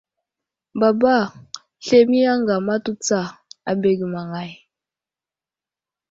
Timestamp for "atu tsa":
2.75-3.19